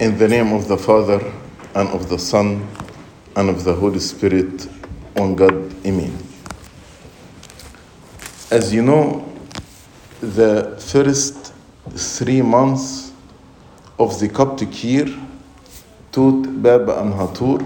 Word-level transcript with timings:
In 0.00 0.16
the 0.16 0.28
name 0.28 0.54
of 0.54 0.66
the 0.66 0.78
Father, 0.78 1.20
and 1.74 1.90
of 1.90 2.08
the 2.08 2.18
Son, 2.18 2.66
and 3.36 3.50
of 3.50 3.64
the 3.64 3.74
Holy 3.74 3.98
Spirit, 4.00 4.62
one 5.12 5.34
God, 5.34 5.52
Amen. 5.84 6.16
As 8.50 8.72
you 8.72 8.80
know, 8.80 9.30
the 10.22 10.82
first 10.90 11.52
three 11.90 12.40
months 12.40 13.12
of 13.98 14.18
the 14.18 14.30
Coptic 14.30 14.82
year, 14.82 15.04
Tut, 16.12 16.62
Baba, 16.62 17.02
and 17.02 17.12
Hatur, 17.12 17.62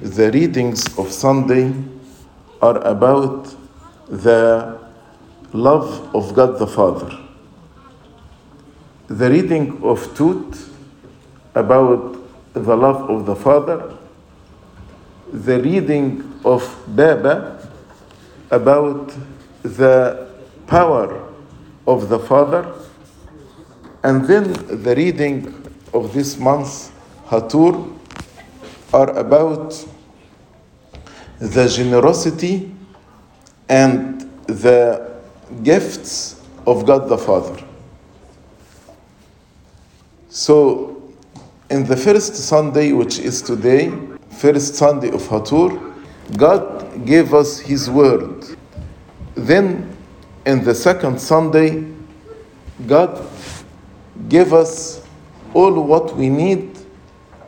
the 0.00 0.30
readings 0.30 0.96
of 0.96 1.12
Sunday 1.12 1.74
are 2.62 2.78
about 2.86 3.54
the 4.08 4.80
love 5.52 6.08
of 6.14 6.32
God 6.32 6.58
the 6.58 6.66
Father. 6.66 7.18
The 9.08 9.28
reading 9.28 9.82
of 9.82 10.16
Tut 10.16 10.67
about 11.58 12.16
the 12.54 12.76
love 12.76 13.10
of 13.10 13.26
the 13.26 13.34
Father, 13.34 13.96
the 15.32 15.60
reading 15.60 16.40
of 16.44 16.62
Baba 16.86 17.68
about 18.50 19.12
the 19.62 20.28
power 20.66 21.28
of 21.86 22.08
the 22.08 22.18
Father, 22.18 22.72
and 24.04 24.24
then 24.26 24.52
the 24.52 24.94
reading 24.96 25.52
of 25.92 26.12
this 26.14 26.38
month, 26.38 26.92
Hatur, 27.26 27.92
are 28.92 29.10
about 29.18 29.84
the 31.40 31.68
generosity 31.68 32.72
and 33.68 34.30
the 34.46 35.10
gifts 35.62 36.40
of 36.66 36.86
God 36.86 37.08
the 37.08 37.18
Father. 37.18 37.64
So, 40.30 40.97
in 41.70 41.84
the 41.84 41.96
first 41.96 42.34
Sunday, 42.34 42.92
which 42.92 43.18
is 43.18 43.42
today, 43.42 43.92
first 44.30 44.74
Sunday 44.74 45.10
of 45.10 45.22
Hatur, 45.28 45.78
God 46.36 47.04
gave 47.04 47.34
us 47.34 47.58
His 47.58 47.90
word. 47.90 48.44
Then, 49.34 49.96
in 50.46 50.64
the 50.64 50.74
second 50.74 51.20
Sunday, 51.20 51.86
God 52.86 53.22
gave 54.28 54.52
us 54.52 55.02
all 55.52 55.82
what 55.82 56.16
we 56.16 56.28
need 56.28 56.78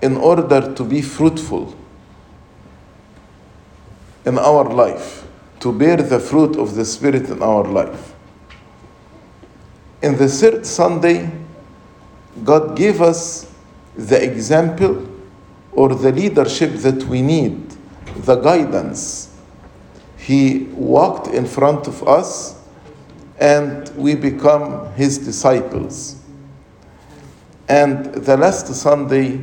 in 0.03 0.17
order 0.17 0.75
to 0.75 0.85
be 0.85 1.01
fruitful 1.01 1.75
in 4.27 4.39
our 4.39 4.65
life, 4.65 5.27
to 5.61 5.73
bear 5.73 5.97
the 5.97 6.21
fruit 6.21 6.57
of 6.57 6.75
the 6.75 6.85
Spirit 6.85 7.31
in 7.31 7.43
our 7.43 7.65
life. 7.65 8.15
In 10.03 10.17
the 10.17 10.29
third 10.29 10.67
Sunday, 10.67 11.31
God 12.45 12.77
gave 12.77 13.01
us 13.01 13.50
the 14.09 14.23
example 14.23 15.07
or 15.73 15.95
the 15.95 16.13
leadership 16.13 16.73
that 16.77 17.05
we 17.05 17.23
need, 17.23 17.75
the 18.17 18.37
guidance. 18.37 19.37
He 20.17 20.65
walked 20.75 21.29
in 21.29 21.47
front 21.47 21.87
of 21.87 22.07
us 22.07 22.59
and 23.39 23.89
we 23.97 24.15
become 24.15 24.93
his 24.95 25.19
disciples. 25.19 26.17
And 27.69 28.07
the 28.07 28.37
last 28.37 28.67
Sunday, 28.75 29.41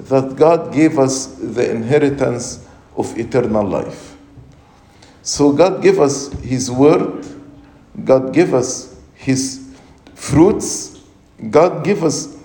that 0.00 0.34
God 0.36 0.72
gave 0.72 0.98
us 0.98 1.26
the 1.26 1.70
inheritance 1.70 2.66
of 2.96 3.16
eternal 3.18 3.66
life. 3.66 4.16
So 5.22 5.52
God 5.52 5.82
gave 5.82 6.00
us 6.00 6.32
his 6.40 6.70
word, 6.70 7.26
God 8.04 8.32
gave 8.32 8.54
us 8.54 8.98
his 9.14 9.74
fruits, 10.14 11.00
God 11.50 11.84
gave 11.84 12.02
us 12.02 12.39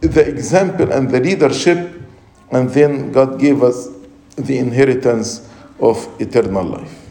the 0.00 0.26
example 0.26 0.92
and 0.92 1.10
the 1.10 1.20
leadership, 1.20 2.00
and 2.50 2.70
then 2.70 3.12
God 3.12 3.38
gave 3.38 3.62
us 3.62 3.88
the 4.36 4.58
inheritance 4.58 5.48
of 5.80 6.08
eternal 6.20 6.64
life. 6.64 7.10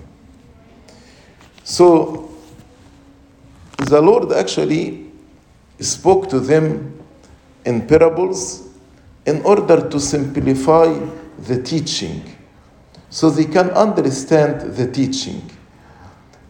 So 1.64 2.32
the 3.78 4.02
Lord 4.02 4.32
actually 4.32 5.12
spoke 5.80 6.30
to 6.30 6.40
them 6.40 6.98
in 7.66 7.86
parables 7.86 8.70
in 9.26 9.42
order 9.44 9.90
to 9.90 10.00
simplify 10.00 10.98
the 11.40 11.62
teaching 11.62 12.24
so 13.10 13.30
they 13.30 13.46
can 13.46 13.70
understand 13.72 14.74
the 14.76 14.90
teaching. 14.90 15.42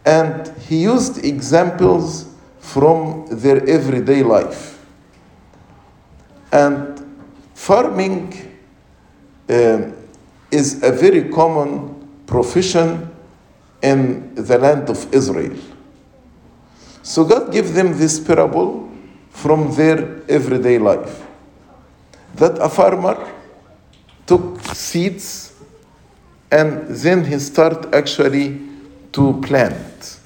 And 0.04 0.48
he 0.62 0.82
used 0.82 1.24
examples 1.24 2.32
from 2.60 3.26
their 3.30 3.68
everyday 3.68 4.22
life. 4.22 4.77
And 6.52 7.26
farming 7.54 8.34
um, 9.48 9.94
is 10.50 10.82
a 10.82 10.92
very 10.92 11.28
common 11.30 12.08
profession 12.26 13.14
in 13.82 14.34
the 14.34 14.58
land 14.58 14.88
of 14.90 15.12
Israel. 15.14 15.56
So 17.02 17.24
God 17.24 17.52
gave 17.52 17.74
them 17.74 17.96
this 17.96 18.20
parable 18.20 18.90
from 19.30 19.74
their 19.74 20.22
everyday 20.28 20.78
life 20.78 21.24
that 22.34 22.58
a 22.60 22.68
farmer 22.68 23.32
took 24.26 24.60
seeds 24.74 25.54
and 26.50 26.88
then 26.88 27.24
he 27.24 27.38
started 27.38 27.94
actually 27.94 28.60
to 29.12 29.40
plant. 29.42 30.18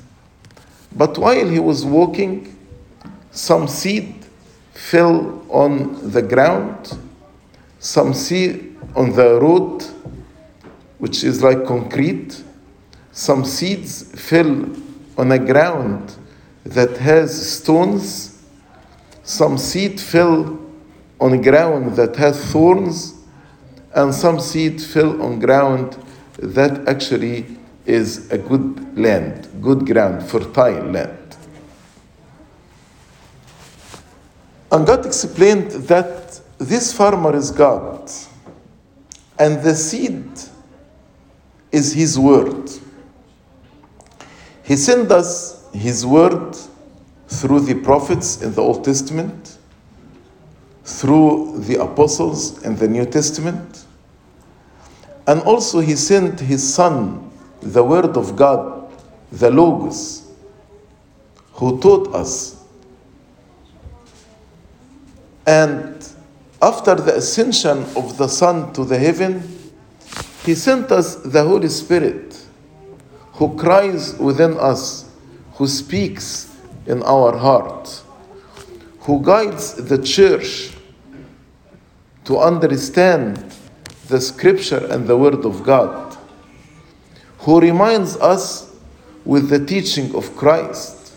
But 0.94 1.19
while 1.19 1.49
he 1.49 1.59
was 1.59 1.84
walking, 1.84 2.56
some 3.31 3.66
seed 3.66 4.22
fell 4.72 5.44
on 5.50 6.10
the 6.10 6.22
ground, 6.22 6.99
some 7.78 8.15
seed 8.15 8.77
on 8.94 9.12
the 9.15 9.41
road, 9.41 9.84
which 10.99 11.25
is 11.25 11.43
like 11.43 11.65
concrete, 11.66 12.43
some 13.12 13.44
seeds 13.44 14.19
fell 14.21 14.71
on 15.19 15.32
a 15.32 15.38
ground 15.38 16.16
that 16.65 16.97
has 16.97 17.59
stones, 17.59 18.43
some 19.22 19.59
seed 19.59 20.00
fell 20.00 20.59
on 21.21 21.41
ground 21.43 21.97
that 21.97 22.16
has 22.16 22.43
thorns, 22.50 23.15
and 23.94 24.15
some 24.15 24.41
seed 24.41 24.81
fell 24.81 25.21
on 25.22 25.38
ground 25.38 25.97
that 26.38 26.88
actually 26.88 27.47
is 27.84 28.31
a 28.31 28.38
good 28.38 28.99
land, 28.99 29.49
good 29.61 29.87
ground, 29.87 30.22
fertile 30.22 30.84
land. 30.84 31.22
And 34.72 34.87
God 34.87 35.05
explained 35.05 35.71
that 35.88 36.41
this 36.56 36.94
farmer 36.94 37.37
is 37.37 37.50
God, 37.50 38.10
and 39.38 39.62
the 39.62 39.75
seed 39.75 40.27
is 41.71 41.93
His 41.93 42.19
word. 42.19 42.71
He 44.62 44.77
sent 44.77 45.11
us 45.12 45.69
His 45.75 46.06
word 46.06 46.56
through 47.28 47.61
the 47.61 47.75
prophets 47.75 48.41
in 48.41 48.55
the 48.55 48.62
Old 48.62 48.82
Testament, 48.82 49.59
through 50.84 51.59
the 51.59 51.82
apostles 51.82 52.62
in 52.65 52.75
the 52.77 52.88
New 52.88 53.05
Testament, 53.05 53.84
and 55.27 55.43
also 55.43 55.81
He 55.81 55.97
sent 55.97 56.41
His 56.41 56.75
Son, 56.75 57.31
the 57.61 57.84
Word 57.84 58.16
of 58.16 58.37
God, 58.37 58.91
the 59.32 59.50
Logos, 59.50 60.32
who 61.53 61.78
taught 61.78 62.15
us. 62.15 62.62
And 65.47 66.06
after 66.60 66.94
the 66.94 67.16
ascension 67.16 67.84
of 67.97 68.16
the 68.16 68.28
Son 68.28 68.72
to 68.75 68.84
the 68.84 68.98
heaven, 68.98 69.42
He 70.44 70.54
sent 70.54 70.92
us 70.92 71.16
the 71.16 71.42
Holy 71.42 71.69
Spirit, 71.69 72.44
who 73.32 73.56
cries 73.56 74.14
within 74.19 74.56
us, 74.58 75.10
who 75.54 75.66
speaks 75.66 76.56
in 76.86 77.02
our 77.02 77.36
heart, 77.36 78.02
who 79.00 79.20
guides 79.22 79.75
the 79.75 80.00
church 80.00 80.70
to 82.25 82.38
understand 82.38 83.52
the 84.06 84.20
scripture 84.20 84.87
and 84.90 85.06
the 85.08 85.17
word 85.17 85.44
of 85.44 85.64
God, 85.64 86.17
who 87.38 87.61
reminds 87.61 88.17
us 88.19 88.72
with 89.25 89.49
the 89.49 89.64
teaching 89.64 90.14
of 90.14 90.37
Christ, 90.37 91.14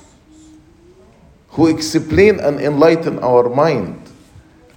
who 1.50 1.68
explain 1.68 2.40
and 2.40 2.60
enlighten 2.60 3.20
our 3.20 3.50
mind 3.50 4.05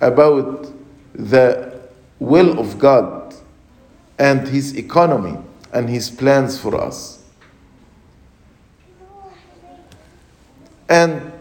about 0.01 0.73
the 1.15 1.81
will 2.19 2.59
of 2.59 2.79
God 2.79 3.35
and 4.19 4.47
his 4.47 4.77
economy 4.77 5.37
and 5.73 5.89
his 5.89 6.11
plans 6.11 6.59
for 6.59 6.81
us. 6.81 7.25
And 10.89 11.33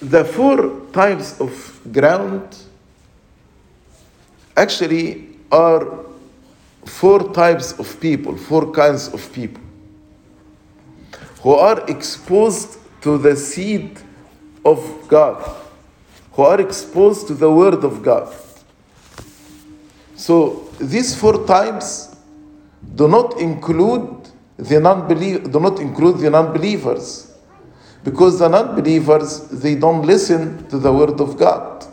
the 0.00 0.24
four 0.24 0.82
types 0.92 1.40
of 1.40 1.80
ground 1.92 2.56
actually 4.56 5.28
are 5.50 6.04
four 6.84 7.32
types 7.32 7.78
of 7.78 8.00
people, 8.00 8.36
four 8.36 8.70
kinds 8.72 9.08
of 9.08 9.32
people 9.32 9.62
who 11.42 11.52
are 11.52 11.84
exposed 11.88 12.78
to 13.02 13.18
the 13.18 13.36
seed 13.36 13.98
of 14.64 15.08
God, 15.08 15.42
who 16.32 16.42
are 16.42 16.60
exposed 16.60 17.26
to 17.28 17.34
the 17.34 17.50
Word 17.50 17.84
of 17.84 18.02
God. 18.02 18.34
So 20.16 20.68
these 20.80 21.14
four 21.14 21.46
types 21.46 22.16
do 22.94 23.08
not 23.08 23.40
include 23.40 24.28
the 24.56 24.80
non-believer, 24.80 25.48
do 25.48 25.60
not 25.60 25.80
include 25.80 26.18
the 26.18 26.30
non-believers, 26.30 27.32
because 28.04 28.38
the 28.38 28.48
non-believers 28.48 29.48
they 29.48 29.74
don't 29.74 30.02
listen 30.06 30.66
to 30.68 30.78
the 30.78 30.92
Word 30.92 31.20
of 31.20 31.36
God. 31.36 31.86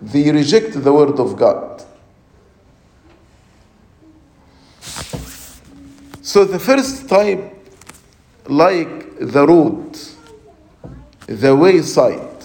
They 0.00 0.30
reject 0.30 0.82
the 0.82 0.92
Word 0.92 1.18
of 1.18 1.36
God. 1.36 1.84
So 6.22 6.44
the 6.44 6.58
first 6.58 7.08
type, 7.08 7.52
like 8.46 9.18
the 9.18 9.46
road, 9.46 9.98
the 11.32 11.56
wayside. 11.56 12.44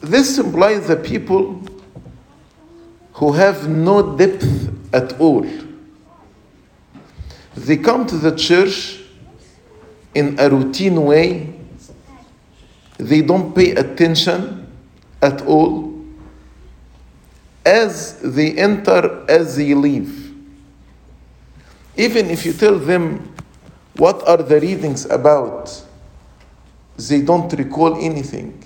This 0.00 0.38
implies 0.38 0.86
the 0.88 0.96
people 0.96 1.62
who 3.14 3.32
have 3.32 3.68
no 3.68 4.16
depth 4.16 4.70
at 4.92 5.18
all. 5.18 5.46
They 7.54 7.76
come 7.76 8.06
to 8.06 8.16
the 8.16 8.36
church 8.36 9.00
in 10.14 10.38
a 10.38 10.50
routine 10.50 11.02
way. 11.04 11.54
They 12.98 13.22
don't 13.22 13.54
pay 13.54 13.70
attention 13.70 14.70
at 15.22 15.42
all. 15.42 16.04
As 17.64 18.20
they 18.20 18.52
enter, 18.58 19.24
as 19.28 19.56
they 19.56 19.72
leave. 19.74 20.34
Even 21.96 22.28
if 22.28 22.44
you 22.44 22.52
tell 22.52 22.78
them 22.78 23.31
what 23.96 24.26
are 24.26 24.38
the 24.38 24.60
readings 24.60 25.04
about, 25.06 25.82
they 26.96 27.22
don't 27.22 27.52
recall 27.52 27.96
anything. 27.96 28.62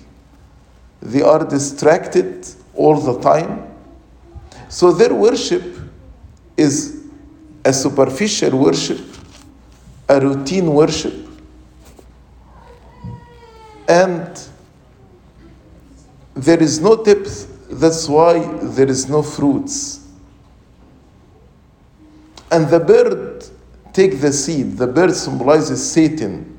They 1.01 1.21
are 1.21 1.45
distracted 1.45 2.47
all 2.73 2.99
the 2.99 3.19
time. 3.19 3.73
So 4.69 4.91
their 4.91 5.13
worship 5.13 5.63
is 6.55 7.05
a 7.63 7.73
superficial 7.73 8.57
worship, 8.57 9.01
a 10.09 10.19
routine 10.19 10.73
worship, 10.73 11.27
and 13.87 14.39
there 16.33 16.61
is 16.61 16.79
no 16.79 17.03
depth. 17.03 17.53
That's 17.69 18.07
why 18.07 18.39
there 18.63 18.87
is 18.87 19.09
no 19.09 19.21
fruits. 19.21 20.05
And 22.51 22.67
the 22.69 22.79
bird 22.79 23.45
take 23.97 24.21
the 24.21 24.31
seed. 24.31 24.77
The 24.77 24.85
bird 24.85 25.15
symbolizes 25.15 25.81
Satan, 25.91 26.55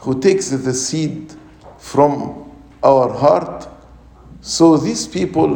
who 0.00 0.20
takes 0.20 0.50
the 0.50 0.74
seed 0.74 1.32
from 1.78 2.52
our 2.82 3.10
heart. 3.10 3.66
So 4.42 4.76
these 4.76 5.06
people, 5.08 5.50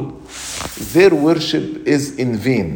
their 0.95 1.15
worship 1.15 1.87
is 1.87 2.17
in 2.17 2.37
vain. 2.37 2.71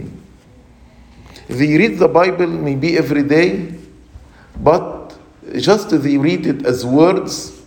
They 1.48 1.78
read 1.78 1.98
the 1.98 2.08
Bible 2.08 2.46
maybe 2.46 2.98
every 2.98 3.22
day, 3.22 3.74
but 4.60 5.16
just 5.56 5.88
they 5.88 6.18
read 6.18 6.46
it 6.46 6.66
as 6.66 6.84
words, 6.84 7.58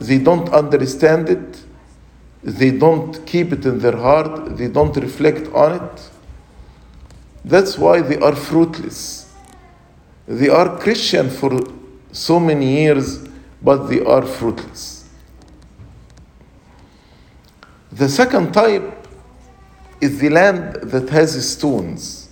they 0.00 0.18
don't 0.18 0.48
understand 0.48 1.28
it, 1.28 1.62
they 2.42 2.72
don't 2.72 3.24
keep 3.26 3.52
it 3.52 3.64
in 3.64 3.78
their 3.78 3.96
heart, 3.96 4.56
they 4.56 4.66
don't 4.66 4.96
reflect 4.96 5.46
on 5.54 5.84
it. 5.84 6.10
That's 7.44 7.78
why 7.78 8.00
they 8.00 8.18
are 8.18 8.34
fruitless. 8.34 9.19
They 10.30 10.48
are 10.48 10.78
Christian 10.78 11.28
for 11.28 11.60
so 12.12 12.38
many 12.38 12.82
years, 12.82 13.18
but 13.60 13.88
they 13.88 13.98
are 13.98 14.22
fruitless. 14.24 15.08
The 17.90 18.08
second 18.08 18.52
type 18.52 19.08
is 20.00 20.20
the 20.20 20.28
land 20.28 20.74
that 20.82 21.08
has 21.08 21.50
stones. 21.50 22.28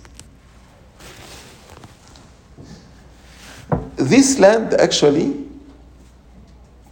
This 3.97 4.39
land 4.39 4.75
actually 4.75 5.45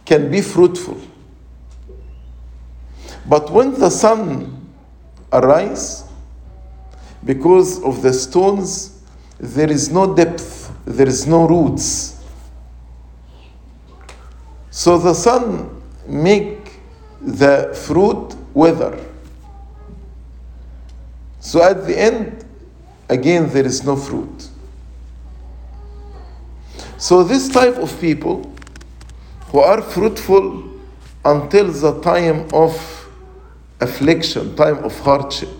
can 0.04 0.30
be 0.30 0.42
fruitful. 0.42 1.00
But 3.26 3.50
when 3.50 3.72
the 3.80 3.88
sun 3.88 4.68
arises, 5.32 6.04
because 7.24 7.82
of 7.82 8.02
the 8.02 8.12
stones, 8.12 9.00
there 9.40 9.70
is 9.70 9.90
no 9.90 10.14
depth, 10.14 10.57
there 10.88 11.06
is 11.06 11.26
no 11.26 11.46
roots. 11.46 12.24
So 14.70 14.96
the 14.96 15.12
sun 15.12 15.82
make 16.06 16.80
the 17.20 17.78
fruit 17.86 18.34
wither. 18.54 18.98
So 21.40 21.62
at 21.62 21.86
the 21.86 21.98
end, 21.98 22.44
again, 23.10 23.50
there 23.50 23.66
is 23.66 23.84
no 23.84 23.96
fruit. 23.96 24.48
So 26.96 27.22
this 27.22 27.50
type 27.50 27.76
of 27.76 28.00
people 28.00 28.50
who 29.48 29.60
are 29.60 29.82
fruitful 29.82 30.70
until 31.24 31.70
the 31.70 32.00
time 32.00 32.48
of 32.54 32.74
affliction, 33.80 34.56
time 34.56 34.82
of 34.84 34.98
hardship, 35.00 35.50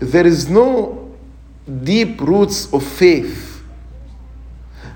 there 0.00 0.26
is 0.26 0.48
no 0.48 0.97
deep 1.84 2.20
roots 2.20 2.72
of 2.72 2.82
faith. 2.84 3.62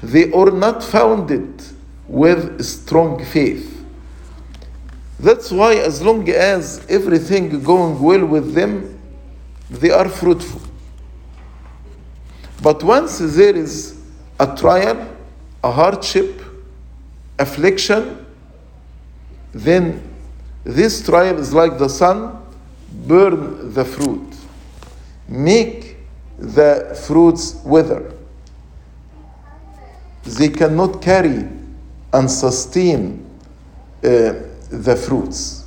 They 0.02 0.32
are 0.32 0.50
not 0.50 0.82
founded 0.82 1.62
with 2.08 2.62
strong 2.64 3.24
faith. 3.24 3.84
That's 5.20 5.50
why, 5.50 5.74
as 5.76 6.02
long 6.02 6.28
as 6.28 6.84
everything 6.88 7.62
going 7.62 8.00
well 8.00 8.26
with 8.26 8.54
them, 8.54 8.98
they 9.70 9.90
are 9.90 10.08
fruitful. 10.08 10.60
But 12.60 12.82
once 12.82 13.19
there 13.19 13.54
is 13.54 14.00
a 14.40 14.56
trial, 14.56 15.08
a 15.62 15.70
hardship, 15.70 16.42
affliction, 17.38 18.26
then 19.52 20.02
this 20.64 21.04
trial 21.04 21.38
is 21.38 21.52
like 21.52 21.78
the 21.78 21.88
sun, 21.88 22.38
burn 23.06 23.72
the 23.72 23.84
fruit 23.84 24.32
make 25.32 25.81
the 26.42 27.00
fruits 27.06 27.60
wither. 27.64 28.12
They 30.24 30.48
cannot 30.48 31.00
carry 31.00 31.48
and 32.12 32.28
sustain 32.30 33.24
uh, 34.02 34.34
the 34.69 34.96
fruits. 34.96 35.64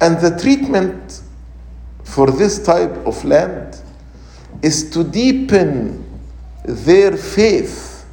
And 0.00 0.20
the 0.20 0.38
treatment 0.40 1.22
for 2.04 2.30
this 2.30 2.64
type 2.64 2.94
of 3.06 3.24
land 3.24 3.80
is 4.62 4.90
to 4.90 5.02
deepen 5.02 6.04
their 6.64 7.16
faith, 7.16 8.06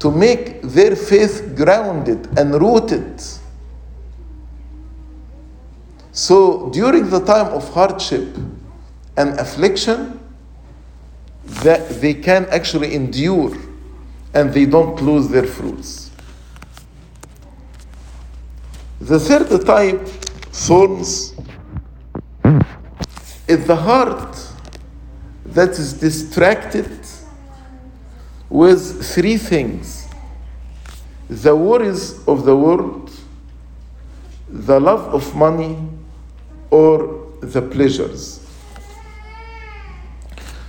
to 0.00 0.10
make 0.10 0.62
their 0.62 0.96
faith 0.96 1.54
grounded 1.54 2.26
and 2.36 2.54
rooted 2.60 3.22
so 6.14 6.70
during 6.70 7.10
the 7.10 7.18
time 7.18 7.52
of 7.52 7.68
hardship 7.74 8.36
and 9.16 9.38
affliction, 9.40 10.20
that 11.44 12.00
they 12.00 12.14
can 12.14 12.46
actually 12.46 12.94
endure 12.94 13.52
and 14.32 14.52
they 14.54 14.64
don't 14.64 15.02
lose 15.02 15.28
their 15.28 15.46
fruits. 15.46 16.12
The 19.00 19.18
third 19.18 19.66
type, 19.66 20.06
thorns, 20.52 21.34
is 23.48 23.66
the 23.66 23.76
heart 23.76 24.38
that 25.46 25.70
is 25.70 25.94
distracted 25.94 26.90
with 28.48 29.04
three 29.04 29.36
things 29.36 30.06
the 31.28 31.56
worries 31.56 32.24
of 32.28 32.44
the 32.44 32.56
world, 32.56 33.10
the 34.48 34.78
love 34.78 35.12
of 35.12 35.34
money, 35.34 35.76
or 36.74 37.28
the 37.40 37.62
pleasures. 37.62 38.40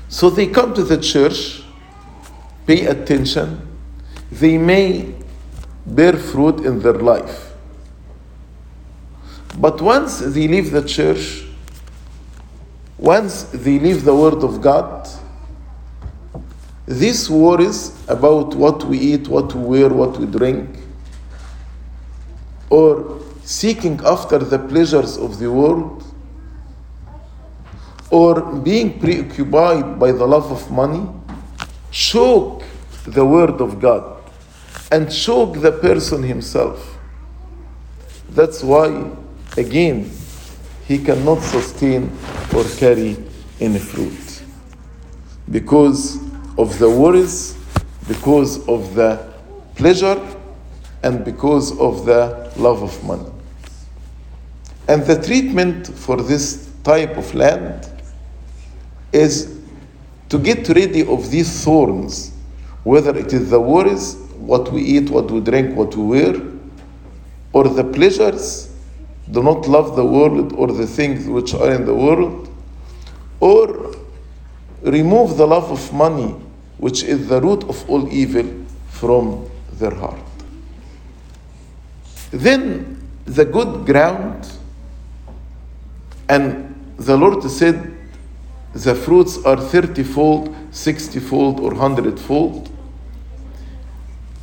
So 0.08 0.30
they 0.30 0.46
come 0.46 0.76
to 0.76 0.84
the 0.84 1.00
church, 1.02 1.64
pay 2.68 2.86
attention, 2.86 3.68
they 4.32 4.60
may 4.60 5.16
bear 5.88 6.14
fruit 6.14 6.64
in 6.64 6.80
their 6.80 6.94
life. 6.94 7.54
But 9.58 9.82
once 9.82 10.20
they 10.20 10.48
leave 10.48 10.70
the 10.70 10.84
church, 10.84 11.44
once 13.00 13.44
they 13.46 13.80
leave 13.80 14.04
the 14.04 14.16
Word 14.16 14.44
of 14.44 14.62
God, 14.62 15.10
these 16.86 17.32
worries 17.32 18.00
about 18.08 18.54
what 18.54 18.84
we 18.84 19.00
eat, 19.00 19.28
what 19.28 19.56
we 19.56 19.64
wear, 19.64 19.90
what 19.90 20.20
we 20.20 20.28
drink, 20.28 20.70
or 22.70 23.25
seeking 23.46 24.02
after 24.04 24.40
the 24.40 24.58
pleasures 24.58 25.18
of 25.18 25.40
the 25.40 25.50
world, 25.52 26.04
or 28.10 28.42
being 28.42 29.00
preoccupied 29.00 30.00
by 30.00 30.12
the 30.12 30.26
love 30.26 30.52
of 30.52 30.70
money, 30.72 31.08
choke 31.92 32.64
the 33.06 33.24
word 33.24 33.62
of 33.62 33.80
God 33.80 34.24
and 34.92 35.12
choke 35.12 35.62
the 35.62 35.72
person 35.72 36.24
himself. 36.24 36.98
That's 38.30 38.64
why, 38.64 39.12
again, 39.58 40.12
he 40.88 40.98
cannot 40.98 41.42
sustain 41.42 42.12
or 42.56 42.64
carry 42.78 43.18
any 43.60 43.80
fruit 43.80 44.44
because 45.52 46.18
of 46.58 46.78
the 46.80 46.90
worries, 46.90 47.58
because 48.08 48.68
of 48.68 48.96
the 48.96 49.34
pleasure, 49.76 50.20
and 51.04 51.24
because 51.24 51.78
of 51.80 52.06
the 52.06 52.52
love 52.58 52.82
of 52.82 53.04
money. 53.04 53.32
And 54.88 55.04
the 55.04 55.22
treatment 55.22 55.88
for 55.88 56.18
this 56.18 56.72
type 56.84 57.18
of 57.18 57.34
land 57.34 57.90
is 59.12 59.60
to 60.30 60.38
get 60.38 60.68
ready 60.70 61.06
of 61.08 61.32
these 61.32 61.64
thorns, 61.64 62.32
whether 62.84 63.18
it 63.18 63.34
is 63.34 63.50
the 63.50 63.60
worries, 63.60 64.16
what 64.38 64.72
we 64.72 64.82
eat, 64.82 65.10
what 65.10 65.32
we 65.32 65.40
drink, 65.40 65.76
what 65.76 65.96
we 65.96 66.04
wear, 66.04 66.42
or 67.54 67.68
the 67.68 67.84
pleasures, 67.84 68.72
do 69.32 69.42
not 69.42 69.68
love 69.68 69.96
the 69.96 70.06
world 70.06 70.54
or 70.54 70.68
the 70.68 70.86
things 70.86 71.28
which 71.28 71.54
are 71.56 71.72
in 71.72 71.86
the 71.86 71.94
world, 71.94 72.48
or 73.40 73.96
remove 74.84 75.38
the 75.38 75.48
love 75.48 75.72
of 75.72 75.94
money, 75.94 76.36
which 76.78 77.04
is 77.04 77.28
the 77.28 77.42
root 77.42 77.64
of 77.64 77.90
all 77.90 78.08
evil, 78.14 78.46
from 78.90 79.50
their 79.74 79.94
heart. 79.94 80.20
Then 82.32 83.02
the 83.26 83.46
good 83.46 83.86
ground, 83.86 84.52
and 86.30 86.94
the 86.98 87.18
Lord 87.18 87.44
said, 87.44 87.96
the 88.74 88.94
fruits 88.94 89.38
are 89.46 89.58
30 89.58 90.04
fold, 90.04 90.56
60 90.72 91.20
fold, 91.20 91.60
or 91.60 91.72
100 91.72 92.20
fold. 92.20 92.70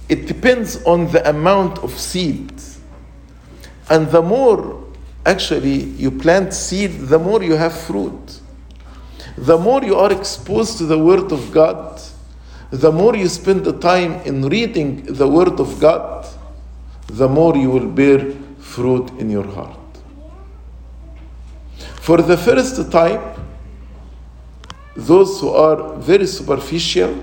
It 0.08 0.26
depends 0.26 0.82
on 0.84 1.10
the 1.12 1.28
amount 1.28 1.78
of 1.80 1.98
seed. 1.98 2.52
And 3.90 4.08
the 4.10 4.22
more 4.22 4.84
actually 5.26 5.84
you 5.84 6.10
plant 6.10 6.54
seed, 6.54 6.92
the 7.08 7.18
more 7.18 7.42
you 7.42 7.56
have 7.56 7.78
fruit. 7.78 8.40
The 9.36 9.58
more 9.58 9.82
you 9.82 9.96
are 9.96 10.12
exposed 10.12 10.78
to 10.78 10.86
the 10.86 10.98
Word 10.98 11.32
of 11.32 11.52
God, 11.52 12.00
the 12.70 12.90
more 12.90 13.14
you 13.14 13.28
spend 13.28 13.64
the 13.64 13.78
time 13.78 14.14
in 14.22 14.48
reading 14.48 15.04
the 15.04 15.28
Word 15.28 15.60
of 15.60 15.78
God, 15.78 16.26
the 17.08 17.28
more 17.28 17.54
you 17.56 17.70
will 17.70 17.88
bear 17.88 18.32
fruit 18.58 19.10
in 19.18 19.28
your 19.30 19.46
heart. 19.46 19.81
For 22.02 22.20
the 22.20 22.36
first 22.36 22.90
type, 22.90 23.22
those 24.96 25.40
who 25.40 25.50
are 25.50 25.94
very 25.98 26.26
superficial, 26.26 27.14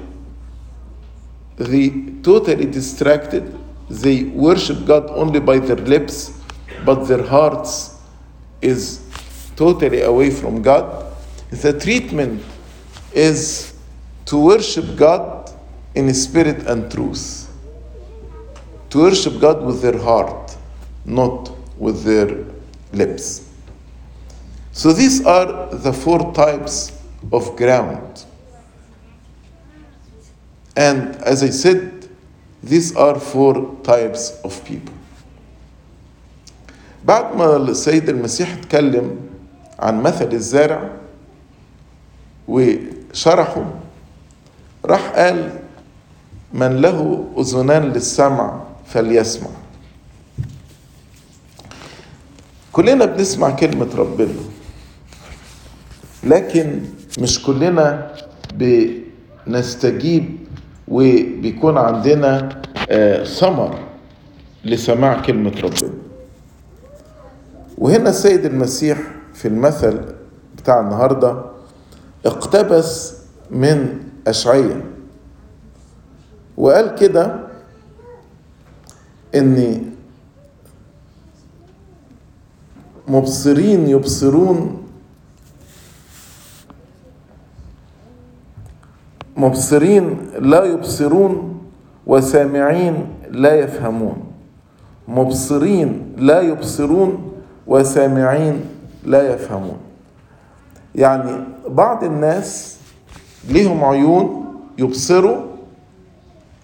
they 1.58 1.90
totally 2.24 2.66
distracted, 2.66 3.60
they 3.90 4.24
worship 4.24 4.86
God 4.86 5.10
only 5.10 5.42
by 5.42 5.60
their 5.60 5.76
lips, 5.76 6.32
but 6.86 7.04
their 7.10 7.22
hearts 7.22 8.00
is 8.62 9.02
totally 9.58 10.04
away 10.04 10.30
from 10.32 10.62
God. 10.62 11.14
The 11.52 11.78
treatment 11.78 12.42
is 13.12 13.74
to 14.28 14.40
worship 14.40 14.96
God 14.96 15.52
in 15.94 16.14
spirit 16.14 16.66
and 16.68 16.90
truth. 16.90 17.52
To 18.92 19.00
worship 19.00 19.42
God 19.42 19.62
with 19.62 19.82
their 19.82 19.98
heart, 19.98 20.56
not 21.04 21.52
with 21.78 22.06
their 22.06 22.46
lips. 22.94 23.49
So 24.80 24.94
these 24.94 25.26
are 25.26 25.68
the 25.76 25.92
four 25.92 26.32
types 26.32 26.94
of 27.34 27.58
ground. 27.58 28.24
And 30.78 31.18
as 31.18 31.44
I 31.44 31.50
said, 31.50 32.08
these 32.64 32.96
are 32.96 33.20
four 33.20 33.76
types 33.84 34.40
of 34.42 34.56
people. 34.64 34.94
بعد 37.06 37.36
ما 37.36 37.56
السيد 37.58 38.10
المسيح 38.10 38.54
اتكلم 38.54 39.20
عن 39.80 40.02
مثل 40.04 40.32
الزارع 40.34 40.90
وشرحه 42.48 43.66
راح 44.86 45.10
قال 45.10 45.60
من 46.54 46.82
له 46.82 47.28
أذنان 47.38 47.84
للسمع 47.84 48.64
فليسمع 48.88 49.50
كلنا 52.72 53.06
بنسمع 53.06 53.50
كلمة 53.50 53.90
ربنا 53.96 54.49
لكن 56.24 56.80
مش 57.20 57.44
كلنا 57.44 58.12
بنستجيب 58.54 60.38
وبيكون 60.88 61.78
عندنا 61.78 62.62
ثمر 63.40 63.80
لسماع 64.66 65.22
كلمة 65.22 65.54
ربنا. 65.64 65.94
وهنا 67.78 68.10
السيد 68.10 68.46
المسيح 68.46 68.98
في 69.34 69.48
المثل 69.48 70.00
بتاع 70.58 70.80
النهاردة 70.80 71.46
اقتبس 72.26 73.14
من 73.52 74.00
أشعية. 74.28 74.84
وقال 76.58 76.96
كده 76.96 77.40
إن 79.36 79.86
مبصرين 83.08 83.88
يبصرون 83.88 84.84
مبصرين 89.40 90.18
لا 90.40 90.64
يبصرون 90.66 91.60
وسامعين 92.08 93.08
لا 93.32 93.56
يفهمون. 93.56 94.18
مبصرين 95.08 96.14
لا 96.18 96.42
يبصرون 96.42 97.32
وسامعين 97.68 98.66
لا 99.06 99.34
يفهمون. 99.34 99.78
يعني 100.96 101.32
بعض 101.68 102.04
الناس 102.04 102.78
ليهم 103.50 103.84
عيون 103.84 104.46
يبصروا 104.78 105.38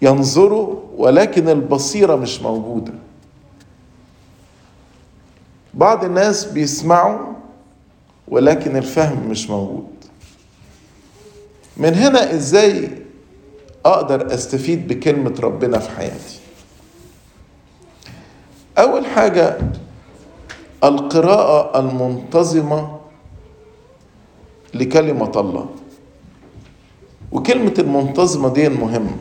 ينظروا 0.02 0.74
ولكن 0.96 1.48
البصيرة 1.48 2.16
مش 2.16 2.42
موجودة. 2.42 2.92
بعض 5.74 6.04
الناس 6.04 6.44
بيسمعوا 6.44 7.18
ولكن 8.28 8.76
الفهم 8.76 9.28
مش 9.30 9.50
موجود. 9.50 9.95
من 11.76 11.94
هنا 11.94 12.34
إزاي 12.34 12.90
أقدر 13.86 14.34
استفيد 14.34 14.88
بكلمة 14.88 15.34
ربنا 15.42 15.78
في 15.78 15.90
حياتي؟ 15.90 16.38
أول 18.78 19.06
حاجة 19.06 19.58
القراءة 20.84 21.80
المنتظمة 21.80 22.96
لكلمة 24.74 25.32
الله. 25.36 25.66
وكلمة 27.32 27.74
المنتظمة 27.78 28.48
دي 28.52 28.68
مهمة. 28.68 29.16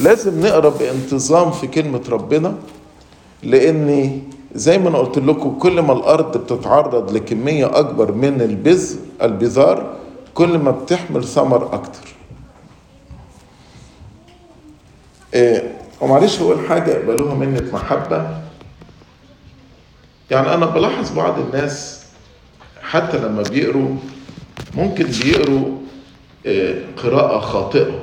لازم 0.00 0.40
نقرأ 0.46 0.68
بانتظام 0.68 1.50
في 1.50 1.66
كلمة 1.66 2.02
ربنا 2.08 2.54
لأن 3.42 4.20
زي 4.54 4.78
ما 4.78 4.88
أنا 4.88 4.98
قلت 4.98 5.18
لكم 5.18 5.58
كل 5.58 5.80
ما 5.80 5.92
الأرض 5.92 6.36
بتتعرض 6.38 7.12
لكمية 7.16 7.78
أكبر 7.78 8.12
من 8.12 8.40
البذر 8.40 8.96
البذار 9.22 9.96
كل 10.36 10.58
ما 10.58 10.70
بتحمل 10.70 11.24
ثمر 11.24 11.74
أكتر. 11.74 12.08
إيه 15.34 15.78
ومعلش 16.00 16.40
أقول 16.40 16.68
حاجة 16.68 16.90
يقبلوها 16.90 17.34
منة 17.34 17.70
محبة. 17.72 18.40
يعني 20.30 20.54
أنا 20.54 20.66
بلاحظ 20.66 21.12
بعض 21.12 21.38
الناس 21.38 22.06
حتى 22.82 23.18
لما 23.18 23.42
بيقروا 23.42 23.96
ممكن 24.74 25.04
بيقروا 25.04 25.78
إيه 26.46 26.84
قراءة 27.02 27.40
خاطئة. 27.40 28.02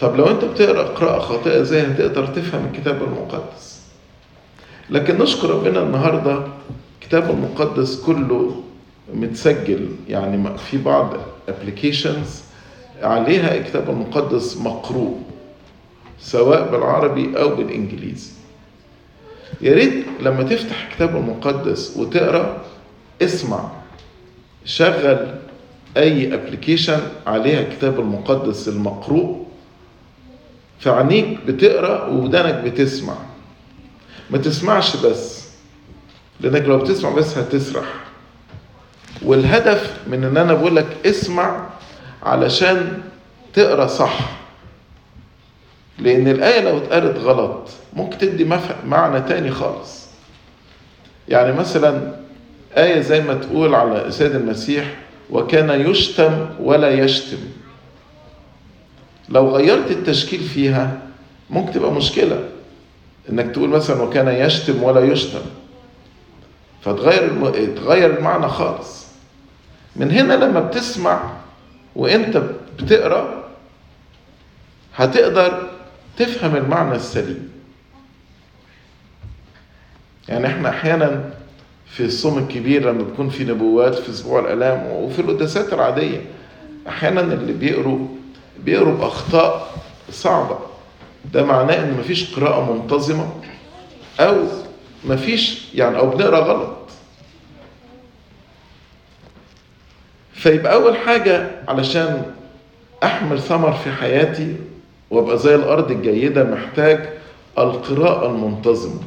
طب 0.00 0.16
لو 0.16 0.30
أنت 0.30 0.44
بتقرأ 0.44 0.82
قراءة 0.82 1.20
خاطئة 1.20 1.60
إزاي 1.60 1.82
هتقدر 1.82 2.26
تفهم 2.26 2.66
الكتاب 2.66 3.02
المقدس؟ 3.02 3.80
لكن 4.90 5.18
نشكر 5.18 5.50
ربنا 5.50 5.82
النهارده 5.82 6.46
الكتاب 7.00 7.30
المقدس 7.30 8.00
كله 8.00 8.62
متسجل. 9.14 9.88
يعني 10.08 10.58
في 10.58 10.78
بعض 10.78 11.12
applications 11.48 12.42
عليها 13.02 13.54
الكتاب 13.54 13.90
المقدس 13.90 14.56
مقروء 14.56 15.22
سواء 16.20 16.70
بالعربي 16.70 17.38
أو 17.40 17.54
بالإنجليزي. 17.54 18.30
يا 19.60 19.74
ريت 19.74 20.04
لما 20.20 20.42
تفتح 20.42 20.86
الكتاب 20.86 21.16
المقدس 21.16 21.96
وتقرأ 21.96 22.62
اسمع 23.22 23.70
شغل 24.64 25.34
أي 25.96 26.34
application 26.34 27.00
عليها 27.26 27.60
الكتاب 27.60 28.00
المقدس 28.00 28.68
المقروء. 28.68 29.46
فعينيك 30.80 31.38
بتقرأ 31.46 32.06
وودانك 32.06 32.54
بتسمع. 32.54 33.14
ما 34.30 34.38
تسمعش 34.38 34.96
بس 34.96 35.46
لأنك 36.40 36.62
لو 36.68 36.78
بتسمع 36.78 37.10
بس 37.10 37.38
هتسرح. 37.38 38.05
والهدف 39.22 39.96
من 40.06 40.24
إن 40.24 40.36
أنا 40.36 40.54
بقول 40.54 40.76
لك 40.76 40.86
اسمع 41.06 41.66
علشان 42.22 43.02
تقرأ 43.54 43.86
صح. 43.86 44.18
لأن 45.98 46.28
الآية 46.28 46.60
لو 46.60 46.76
اتقرت 46.78 47.18
غلط 47.18 47.68
ممكن 47.92 48.18
تدي 48.18 48.48
معنى 48.86 49.20
تاني 49.20 49.50
خالص. 49.50 50.06
يعني 51.28 51.52
مثلا 51.52 52.14
آية 52.76 53.00
زي 53.00 53.20
ما 53.20 53.34
تقول 53.34 53.74
على 53.74 54.10
سيد 54.10 54.34
المسيح 54.34 54.94
وكان 55.30 55.90
يشتم 55.90 56.46
ولا 56.60 56.90
يشتم. 56.90 57.38
لو 59.28 59.48
غيرت 59.48 59.90
التشكيل 59.90 60.40
فيها 60.40 60.98
ممكن 61.50 61.72
تبقى 61.72 61.92
مشكلة. 61.92 62.44
إنك 63.30 63.54
تقول 63.54 63.68
مثلا 63.68 64.02
وكان 64.02 64.28
يشتم 64.28 64.82
ولا 64.82 65.00
يشتم. 65.00 65.40
فتغير. 66.82 67.30
تغير 67.76 68.18
المعنى 68.18 68.48
خالص. 68.48 69.05
من 69.96 70.10
هنا 70.10 70.34
لما 70.34 70.60
بتسمع 70.60 71.20
وانت 71.96 72.42
بتقرأ 72.78 73.44
هتقدر 74.96 75.70
تفهم 76.18 76.56
المعنى 76.56 76.94
السليم. 76.96 77.50
يعني 80.28 80.46
إحنا 80.46 80.68
أحيانا 80.68 81.30
في 81.86 82.04
الصوم 82.04 82.38
الكبير 82.38 82.90
لما 82.90 83.02
بيكون 83.02 83.28
في 83.28 83.44
نبوات 83.44 83.94
في 83.94 84.10
أسبوع 84.10 84.40
الألام 84.40 84.86
وفي 84.86 85.18
القداسات 85.18 85.72
العادية 85.72 86.20
أحيانا 86.88 87.20
اللي 87.20 87.52
بيقروا 87.52 88.06
بيقروا 88.64 88.94
بأخطاء 88.94 89.74
صعبة. 90.10 90.58
ده 91.32 91.44
معناه 91.44 91.74
إن 91.84 91.96
مفيش 91.98 92.34
قراءة 92.34 92.72
منتظمة 92.72 93.30
أو 94.20 94.36
مفيش 95.04 95.74
يعني 95.74 95.98
أو 95.98 96.10
بنقرأ 96.10 96.38
غلط. 96.40 96.75
فيبقى 100.46 100.72
أول 100.74 100.96
حاجة 100.96 101.50
علشان 101.68 102.22
أحمل 103.04 103.38
ثمر 103.40 103.72
في 103.72 103.90
حياتي 103.92 104.56
وأبقى 105.10 105.38
زي 105.38 105.54
الأرض 105.54 105.90
الجيدة 105.90 106.44
محتاج 106.44 107.08
القراءه 107.58 108.30
المنتظمه 108.30 109.00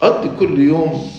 قضي 0.00 0.30
كل 0.40 0.58
يوم 0.60 1.12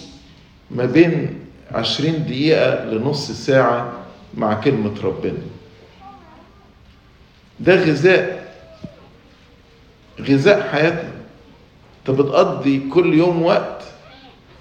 ما 0.71 0.85
بين 0.85 1.39
عشرين 1.71 2.25
دقيقة 2.25 2.83
لنص 2.85 3.31
ساعة 3.31 3.91
مع 4.33 4.53
كلمة 4.53 4.93
ربنا. 5.03 5.37
ده 7.59 7.75
غذاء 7.75 8.53
غذاء 10.21 10.69
حياتنا. 10.71 11.11
أنت 11.99 12.19
بتقضي 12.19 12.89
كل 12.93 13.13
يوم 13.13 13.41
وقت 13.43 13.83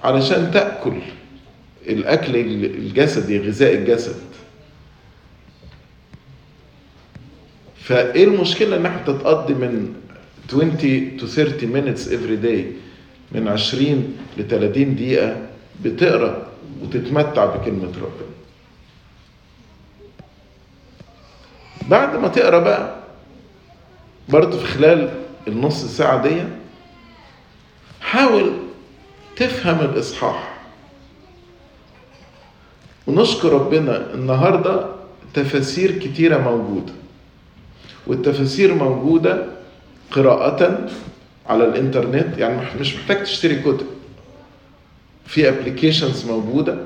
علشان 0.05 0.51
تأكل. 0.51 0.99
الأكل 1.89 2.37
الجسدي 2.65 3.39
غذاء 3.39 3.75
الجسد 3.75 4.15
فإيه 7.85 8.25
المشكلة 8.25 8.77
إن 8.77 8.87
إحنا 8.87 9.03
تقضي 9.07 9.55
من 9.55 9.95
20 10.49 11.19
to 11.21 11.27
30 11.27 11.69
minutes 11.73 12.07
every 12.09 12.37
day 12.47 12.65
من 13.33 13.49
20 13.49 14.17
ل 14.39 14.43
30 14.49 14.95
دقيقة 14.97 15.37
بتقرأ 15.85 16.47
وتتمتع 16.83 17.45
بكلمة 17.45 17.89
ربنا. 17.89 18.33
بعد 21.89 22.17
ما 22.17 22.29
تقرأ 22.29 22.59
بقى 22.59 22.97
برضه 24.29 24.59
في 24.59 24.67
خلال 24.67 25.11
النص 25.49 25.85
ساعة 25.85 26.23
دي 26.29 26.43
حاول 28.01 28.53
تفهم 29.37 29.81
الإصحاح 29.81 30.52
ونشكر 33.07 33.53
ربنا 33.53 34.15
النهاردة 34.15 34.87
تفاسير 35.35 35.99
كتيرة 35.99 36.39
موجودة 36.39 36.93
والتفاسير 38.07 38.75
موجودة 38.75 39.47
قراءة 40.11 40.89
على 41.47 41.65
الإنترنت 41.65 42.39
يعني 42.39 42.61
مش 42.81 42.95
محتاج 42.97 43.23
تشتري 43.25 43.57
كتب. 43.63 43.87
في 45.27 45.49
ابلكيشنز 45.49 46.25
موجودة 46.27 46.79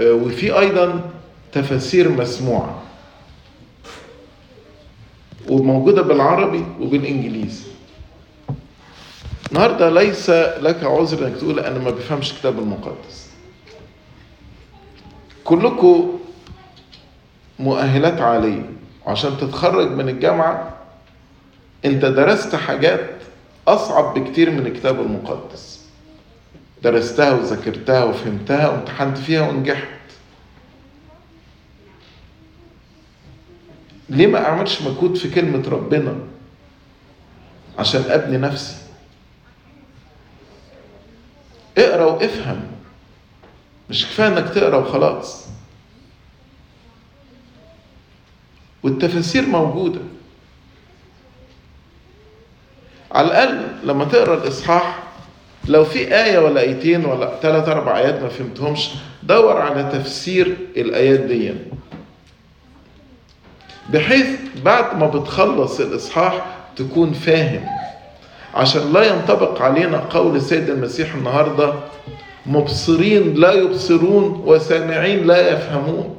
وفي 0.00 0.58
أيضا 0.58 1.10
تفاسير 1.52 2.08
مسموعة 2.08 2.82
وموجودة 5.48 6.02
بالعربي 6.02 6.64
وبالانجليزي 6.80 7.62
النهارده 9.50 9.90
ليس 9.90 10.30
لك 10.30 10.84
عذر 10.84 11.26
إنك 11.26 11.36
تقول 11.36 11.60
أنا 11.60 11.78
ما 11.78 11.90
بفهمش 11.90 12.32
كتاب 12.32 12.58
المقدس. 12.58 13.29
كلكم 15.44 16.18
مؤهلات 17.58 18.20
عالية. 18.20 18.70
عشان 19.06 19.36
تتخرج 19.38 19.90
من 19.90 20.08
الجامعة 20.08 20.76
انت 21.84 22.04
درست 22.04 22.54
حاجات 22.56 23.10
أصعب 23.68 24.14
بكتير 24.18 24.50
من 24.50 24.66
الكتاب 24.66 25.00
المقدس. 25.00 25.80
درستها 26.82 27.34
وذاكرتها 27.34 28.04
وفهمتها 28.04 28.68
وامتحنت 28.68 29.18
فيها 29.18 29.48
ونجحت. 29.48 29.88
ليه 34.08 34.26
ما 34.26 34.46
أعملش 34.46 34.82
مجهود 34.82 35.14
في 35.16 35.30
كلمة 35.30 35.68
ربنا؟ 35.68 36.14
عشان 37.78 38.02
أبني 38.08 38.36
نفسي. 38.36 38.76
اقرأ 41.78 42.04
وافهم. 42.04 42.62
مش 43.90 44.06
كفاية 44.06 44.28
إنك 44.28 44.48
تقرأ 44.48 44.76
وخلاص. 44.76 45.46
والتفاسير 48.82 49.46
موجودة. 49.46 50.00
على 53.12 53.26
الأقل 53.26 53.66
لما 53.84 54.04
تقرأ 54.04 54.34
الإصحاح 54.34 55.02
لو 55.68 55.84
في 55.84 56.14
آية 56.24 56.38
ولا 56.38 56.60
آيتين 56.60 57.04
ولا 57.04 57.40
ثلاث 57.42 57.68
أربع 57.68 57.98
آيات 57.98 58.22
ما 58.22 58.28
فهمتهمش 58.28 58.88
دور 59.22 59.60
على 59.60 59.82
تفسير 59.92 60.56
الآيات 60.76 61.20
دي. 61.20 61.54
بحيث 63.92 64.26
بعد 64.64 64.98
ما 64.98 65.06
بتخلص 65.06 65.80
الإصحاح 65.80 66.46
تكون 66.76 67.12
فاهم. 67.12 67.66
عشان 68.54 68.92
لا 68.92 69.02
ينطبق 69.02 69.62
علينا 69.62 69.98
قول 69.98 70.36
السيد 70.36 70.70
المسيح 70.70 71.14
النهارده 71.14 71.74
مبصرين 72.46 73.34
لا 73.34 73.52
يبصرون 73.52 74.42
وسامعين 74.46 75.26
لا 75.26 75.52
يفهمون. 75.52 76.16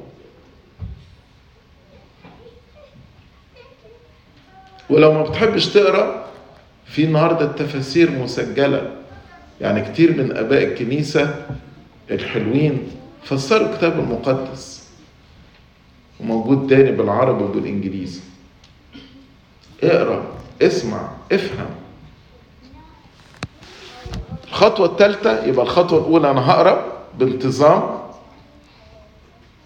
ولو 4.90 5.14
ما 5.14 5.24
بتحبش 5.24 5.68
تقرأ 5.68 6.26
في 6.86 7.04
النهارده 7.04 7.46
التفاسير 7.46 8.12
مسجلة. 8.12 8.92
يعني 9.62 9.92
كتير 9.92 10.18
من 10.18 10.38
آباء 10.38 10.64
الكنيسة 10.64 11.46
الحلوين 12.12 12.88
فسروا 13.24 13.70
الكتاب 13.70 14.00
المقدس. 14.00 14.90
وموجود 16.20 16.70
تاني 16.70 16.92
بالعربي 16.92 17.44
وبالإنجليزي. 17.44 18.22
اقرأ 19.84 20.26
اسمع 20.62 21.12
افهم. 21.32 21.70
الخطوة 24.52 24.86
الثالثة 24.88 25.46
يبقى 25.46 25.66
الخطوة 25.66 26.00
الأولى 26.00 26.32
أنا 26.32 26.52
هقرأ 26.52 26.86
بانتظام 27.20 28.00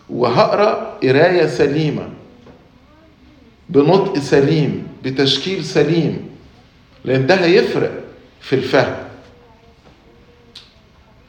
وهقرأ 0.09 0.97
قراية 1.03 1.47
سليمة 1.47 2.09
بنطق 3.69 4.17
سليم 4.19 4.87
بتشكيل 5.03 5.63
سليم 5.65 6.29
لأن 7.05 7.27
ده 7.27 7.35
هيفرق 7.35 7.91
في 8.41 8.53
الفهم. 8.55 8.95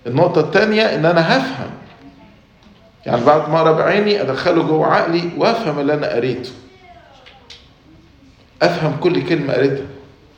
النقطة 0.06 0.40
الثانية 0.40 0.82
إن 0.82 1.06
أنا 1.06 1.36
هفهم. 1.38 1.70
يعني 3.06 3.24
بعد 3.24 3.50
ما 3.50 3.58
أقرأ 3.60 3.72
بعيني 3.72 4.20
أدخله 4.22 4.62
جوه 4.62 4.86
عقلي 4.86 5.30
وأفهم 5.36 5.78
اللي 5.78 5.94
أنا 5.94 6.14
قريته. 6.14 6.50
أفهم 8.62 8.96
كل 9.00 9.22
كلمة 9.28 9.52
قريتها 9.54 9.86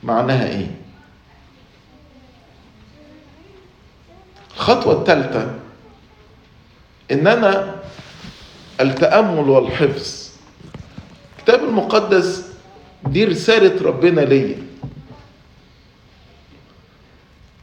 معناها 0.02 0.48
إيه؟ 0.48 0.66
الخطوة 4.58 5.00
الثالثة 5.00 5.54
إن 7.10 7.26
أنا 7.26 7.74
التأمل 8.80 9.48
والحفظ 9.50 10.28
الكتاب 11.38 11.64
المقدس 11.64 12.44
دي 13.06 13.24
رسالة 13.24 13.82
ربنا 13.86 14.20
ليا 14.20 14.56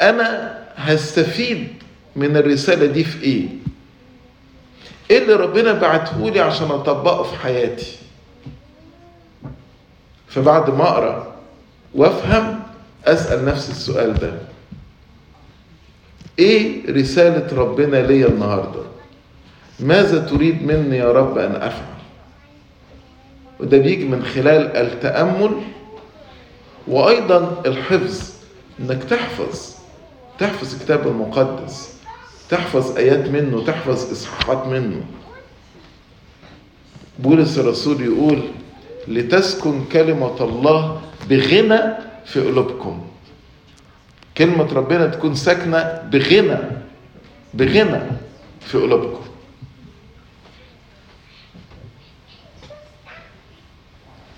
أنا 0.02 0.60
هستفيد 0.76 1.68
من 2.16 2.38
الرسالة 2.38 2.86
دي 2.86 3.04
في 3.04 3.24
إيه؟ 3.24 3.48
إيه 5.12 5.18
اللي 5.24 5.34
ربنا 5.34 5.74
بعتهولي 5.74 6.40
عشان 6.40 6.72
أطبقه 6.72 7.24
في 7.24 7.36
حياتي؟ 7.36 7.96
فبعد 10.28 10.70
ما 10.70 10.84
أقرأ 10.90 11.36
وأفهم 11.96 12.60
أسأل 13.06 13.46
نفسي 13.46 13.72
السؤال 13.72 14.14
ده 14.14 14.34
إيه 16.40 16.92
رسالة 16.94 17.58
ربنا 17.62 17.98
ليا 17.98 18.28
النهاردة؟ 18.28 18.82
ماذا 19.80 20.20
تريد 20.20 20.64
مني 20.64 20.98
يا 20.98 21.12
رب 21.12 21.38
أن 21.38 21.56
أفعل؟ 21.56 21.96
وده 23.60 23.78
بيجي 23.78 24.06
من 24.06 24.24
خلال 24.26 24.78
التأمل 24.78 25.52
وأيضا 26.88 27.62
الحفظ 27.66 28.30
إنك 28.80 29.04
تحفظ 29.04 29.76
تحفظ 30.40 30.74
الكتاب 30.74 31.08
المقدس 31.08 31.96
تحفظ 32.50 32.98
آيات 32.98 33.28
منه 33.30 33.66
تحفظ 33.66 34.12
إصحاحات 34.12 34.68
منه. 34.68 35.02
بولس 37.20 37.60
الرسول 37.60 38.02
يقول 38.02 38.40
لتسكن 39.08 39.84
كلمة 39.92 40.44
الله 40.44 41.02
بغنى 41.30 41.80
في 42.26 42.40
قلوبكم. 42.42 43.02
كلمة 44.38 44.74
ربنا 44.74 45.08
تكون 45.08 45.36
ساكنة 45.36 46.02
بغنى 46.12 46.58
بغنى 47.54 48.00
في 48.60 48.78
قلوبكم. 48.78 49.26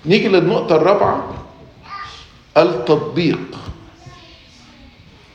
نيجي 0.05 0.27
للنقطة 0.27 0.75
الرابعة 0.75 1.33
التطبيق. 2.57 3.57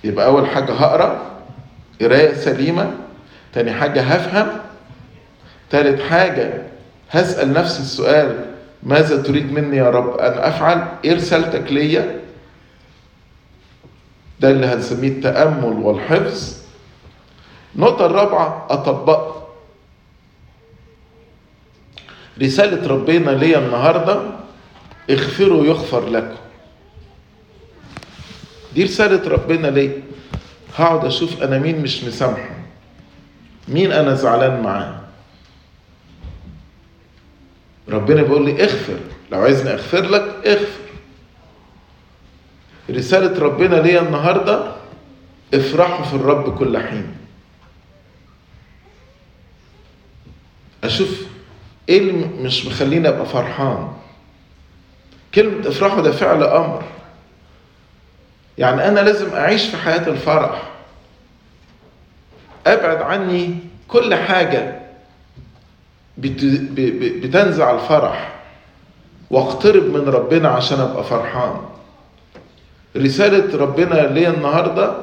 يبقى 0.04 0.26
أول 0.26 0.46
حاجة 0.46 0.72
هقرأ 0.72 1.40
قراية 2.00 2.34
سليمة. 2.34 2.90
تاني 3.52 3.72
حاجة 3.72 4.02
هفهم. 4.02 4.60
تالت 5.70 6.02
حاجة 6.02 6.62
هسأل 7.10 7.52
نفسي 7.52 7.80
السؤال 7.80 8.44
ماذا 8.82 9.22
تريد 9.22 9.52
مني 9.52 9.76
يا 9.76 9.90
رب 9.90 10.18
أن 10.18 10.38
أفعل؟ 10.38 10.86
إيه 11.04 11.14
رسالتك 11.14 11.72
ليا؟ 11.72 12.21
ده 14.42 14.50
اللي 14.50 14.66
هنسميه 14.66 15.08
التأمل 15.08 15.64
والحفظ. 15.64 16.56
النقطة 17.76 18.06
الرابعة 18.06 18.66
أطبقها 18.70 19.46
رسالة 22.42 22.86
ربنا 22.88 23.30
ليا 23.30 23.58
النهاردة 23.58 24.22
اغفروا 25.10 25.64
يغفر 25.66 26.08
لكم. 26.08 26.36
دي 28.74 28.84
رسالة 28.84 29.28
ربنا 29.28 29.68
ليا. 29.68 30.02
هقعد 30.76 31.04
أشوف 31.04 31.42
أنا 31.42 31.58
مين 31.58 31.82
مش 31.82 32.04
مسامحه. 32.04 32.56
مين 33.68 33.92
أنا 33.92 34.14
زعلان 34.14 34.62
معاه. 34.62 35.00
ربنا 37.88 38.22
بيقول 38.22 38.44
لي 38.44 38.64
اغفر. 38.64 38.98
لو 39.32 39.40
عايزني 39.40 39.70
أغفر 39.72 40.02
لك 40.02 40.46
اغفر. 40.46 40.71
رسالة 43.02 43.38
ربنا 43.40 43.76
ليا 43.76 44.00
النهاردة 44.00 44.72
افرحوا 45.54 46.04
في 46.04 46.14
الرب 46.14 46.58
كل 46.58 46.78
حين. 46.78 47.16
أشوف 50.84 51.26
إيه 51.88 51.98
اللي 51.98 52.12
مش 52.42 52.66
مخليني 52.66 53.08
أبقى 53.08 53.26
فرحان. 53.26 53.88
كلمة 55.34 55.68
افرحوا 55.68 56.02
ده 56.02 56.12
فعل 56.12 56.42
أمر. 56.42 56.82
يعني 58.58 58.88
أنا 58.88 59.00
لازم 59.00 59.34
أعيش 59.34 59.64
في 59.64 59.76
حياة 59.76 60.08
الفرح. 60.08 60.70
أبعد 62.66 63.02
عني 63.02 63.56
كل 63.88 64.14
حاجة 64.14 64.80
بتنزع 66.18 67.74
الفرح. 67.74 68.32
وأقترب 69.30 69.82
من 69.82 70.08
ربنا 70.08 70.48
عشان 70.48 70.80
أبقى 70.80 71.04
فرحان. 71.04 71.56
رسالة 72.96 73.58
ربنا 73.58 73.94
ليا 73.94 74.30
النهاردة 74.30 74.94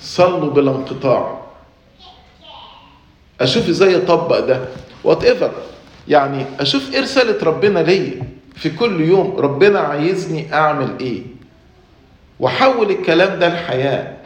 صلوا 0.00 0.50
بلا 0.50 0.70
انقطاع. 0.70 1.40
أشوف 3.40 3.68
إزاي 3.68 3.96
اطبق 3.96 4.38
ده؟ 4.38 4.60
وات 5.04 5.24
ايفر 5.24 5.50
يعني 6.08 6.46
أشوف 6.60 6.94
إيه 6.94 7.00
رسالة 7.00 7.44
ربنا 7.44 7.78
ليا؟ 7.78 8.22
في 8.56 8.70
كل 8.70 9.00
يوم 9.00 9.36
ربنا 9.36 9.78
عايزني 9.80 10.54
أعمل 10.54 10.90
إيه؟ 11.00 11.22
وحول 12.40 12.90
الكلام 12.90 13.38
ده 13.38 13.48
لحياة. 13.48 14.16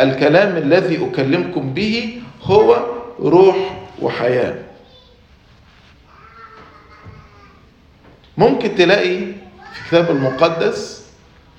الكلام 0.00 0.56
الذي 0.56 1.06
أكلمكم 1.06 1.74
به 1.74 2.22
هو 2.42 2.76
روح 3.20 3.56
وحياة. 4.02 4.54
ممكن 8.38 8.74
تلاقي 8.74 9.18
في 9.72 9.80
الكتاب 9.84 10.10
المقدس 10.16 11.07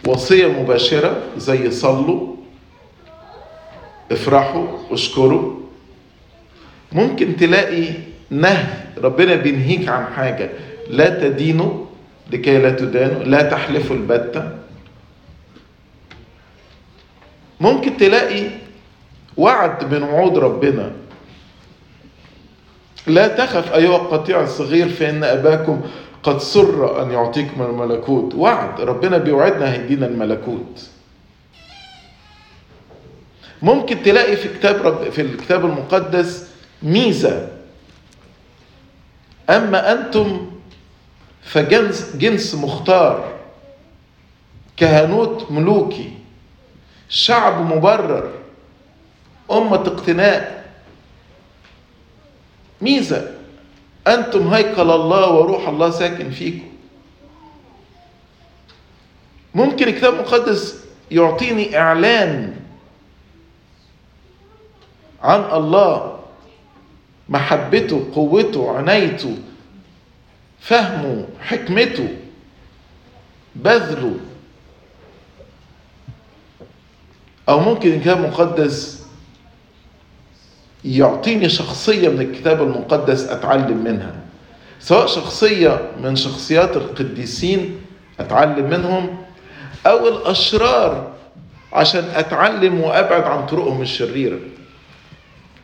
وصية 0.08 0.48
مباشرة 0.48 1.22
زي 1.38 1.72
صلوا 1.72 2.36
افرحوا 4.12 4.68
اشكروا. 4.92 5.60
ممكن 6.92 7.36
تلاقي 7.36 7.88
نهي 8.30 8.66
ربنا 8.98 9.36
بينهيك 9.36 9.90
عن 9.90 10.06
حاجة 10.14 10.50
لا 10.90 11.10
تدينوا 11.10 11.86
لكي 12.32 12.58
لا 12.58 12.70
تدانوا 12.70 13.24
لا 13.24 13.42
تحلفوا 13.42 13.96
البتة. 13.96 14.52
ممكن 17.60 17.98
تلاقي 17.98 18.44
وعد 19.38 19.94
من 19.94 20.04
وعود 20.04 20.38
ربنا. 20.38 20.92
لا 23.08 23.28
تخف 23.28 23.74
أيها 23.74 23.96
القطيع 23.96 24.42
الصغير 24.42 24.90
فإن 24.90 25.24
أباكم 25.24 25.82
قد 26.24 26.38
سر 26.38 27.04
أن 27.04 27.12
يعطيكم 27.12 27.62
الملكوت. 27.62 28.36
وعد. 28.36 28.82
ربنا 28.82 29.18
بيوعدنا 29.18 29.74
هيدينا 29.74 30.06
الملكوت. 30.06 30.90
ممكن 33.62 34.04
تلاقي 34.04 34.36
في 34.36 34.48
كتاب 34.48 34.76
رب 34.76 35.10
في 35.10 35.22
الكتاب 35.22 35.66
المقدس 35.66 36.50
ميزة. 36.84 37.50
أما 39.50 39.92
أنتم 39.92 40.52
فجنس 41.44 42.16
جنس 42.16 42.56
مختار. 42.56 43.34
كهنوت 44.78 45.52
ملوكي. 45.52 46.14
شعب 47.10 47.76
مبرر. 47.76 48.32
أمة 49.52 49.76
اقتناء. 49.76 50.66
ميزة. 52.82 53.39
أنتم 54.08 54.48
هيكل 54.54 54.92
الله 54.92 55.30
وروح 55.30 55.68
الله 55.68 55.90
ساكن 55.90 56.30
فيكم. 56.32 56.70
ممكن 59.56 59.88
الكتاب 59.88 60.14
المقدس 60.14 60.84
يعطيني 61.12 61.78
إعلان 61.78 62.56
عن 65.22 65.40
الله 65.58 66.20
محبته 67.30 68.06
قوته 68.16 68.78
عنايته 68.78 69.38
فهمه 70.60 71.28
حكمته 71.42 72.08
بذله. 73.56 74.20
أو 77.50 77.60
ممكن 77.60 77.90
الكتاب 77.94 78.18
المقدس 78.18 78.99
يعطيني 80.86 81.50
شخصية 81.50 82.10
من 82.10 82.22
الكتاب 82.22 82.62
المقدس 82.62 83.28
أتعلم 83.28 83.84
منها. 83.84 84.16
سواء 84.80 85.08
شخصية 85.08 85.92
من 86.04 86.16
شخصيات 86.16 86.78
القديسين 86.78 87.82
أتعلم 88.20 88.70
منهم 88.70 89.18
أو 89.88 90.08
الأشرار 90.08 91.12
عشان 91.74 92.04
أتعلم 92.16 92.80
وأبعد 92.82 93.24
عن 93.24 93.46
طرقهم 93.46 93.82
الشريرة 93.82 94.40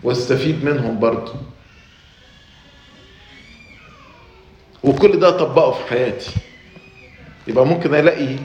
وأستفيد 0.03 0.65
منهم 0.65 0.99
برضو 0.99 1.31
وكل 4.83 5.19
ده 5.19 5.27
أطبقه 5.29 5.71
في 5.71 5.89
حياتي. 5.89 6.31
يبقى 7.47 7.65
ممكن 7.65 7.95
ألاقي 7.95 8.35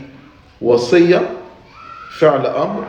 وصية 0.61 1.31
فعل 2.19 2.47
أمر 2.47 2.85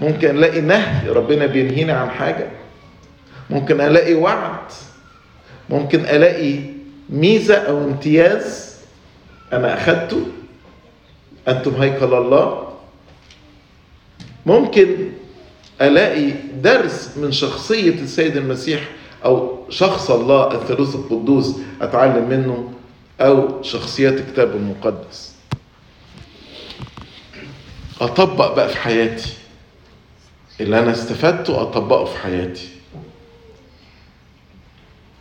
ممكن 0.00 0.30
ألاقي 0.30 0.60
نهي 0.60 1.08
ربنا 1.08 1.46
بينهيني 1.46 1.92
عن 1.92 2.10
حاجة. 2.10 2.50
ممكن 3.52 3.80
ألاقي 3.80 4.14
وعد 4.14 4.58
ممكن 5.70 6.00
ألاقي 6.00 6.58
ميزة 7.10 7.54
أو 7.54 7.84
امتياز 7.84 8.76
أنا 9.52 9.74
أخدته 9.74 10.26
أنتم 11.48 11.74
هيكل 11.74 12.14
الله. 12.14 12.68
ممكن 14.46 15.10
ألاقي 15.80 16.30
درس 16.62 17.16
من 17.16 17.32
شخصية 17.32 17.94
السيد 17.94 18.36
المسيح 18.36 18.88
أو 19.24 19.58
شخص 19.70 20.10
الله 20.10 20.54
الثالوث 20.54 20.94
القدوس 20.94 21.56
أتعلم 21.80 22.28
منه 22.28 22.72
أو 23.20 23.62
شخصيات 23.62 24.12
الكتاب 24.12 24.56
المقدس. 24.56 25.32
أطبق 28.00 28.54
بقى 28.56 28.68
في 28.68 28.76
حياتي. 28.76 29.32
اللي 30.60 30.78
أنا 30.78 30.92
استفدته 30.92 31.62
أطبقه 31.62 32.04
في 32.04 32.18
حياتي. 32.18 32.68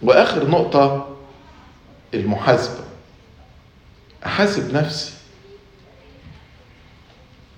وآخر 0.03 0.49
نقطة 0.49 1.15
المحاسبة. 2.13 2.83
أحاسب 4.25 4.73
نفسي. 4.73 5.13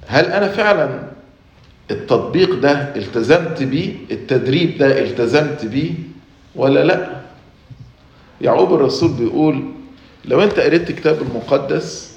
هل 0.07 0.25
أنا 0.25 0.47
فعلا 0.47 1.03
التطبيق 1.91 2.53
ده 2.55 2.71
التزمت 2.95 3.63
بيه؟ 3.63 3.95
التدريب 4.11 4.77
ده 4.77 4.99
التزمت 4.99 5.65
بيه؟ 5.65 5.91
ولا 6.55 6.83
لأ؟ 6.83 7.21
يعقوب 8.41 8.73
الرسول 8.73 9.11
بيقول 9.13 9.63
لو 10.25 10.43
أنت 10.43 10.59
قريت 10.59 10.89
الكتاب 10.89 11.21
المقدس 11.21 12.13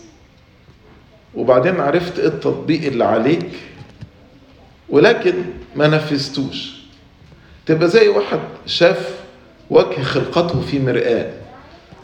وبعدين 1.35 1.81
عرفت 1.81 2.19
إيه 2.19 2.27
التطبيق 2.29 2.87
اللي 2.87 3.05
عليك 3.05 3.51
ولكن 4.89 5.35
ما 5.77 5.87
نفذتوش. 5.87 6.77
تبقى 7.67 7.89
زي 7.89 8.09
واحد 8.09 8.41
شاف 8.67 9.21
وجه 9.71 10.03
خلقته 10.03 10.61
في 10.61 10.79
مرآة. 10.79 11.33